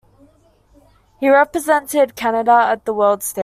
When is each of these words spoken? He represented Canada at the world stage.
He 1.19 1.29
represented 1.29 2.15
Canada 2.15 2.53
at 2.71 2.85
the 2.85 2.93
world 2.95 3.21
stage. 3.21 3.39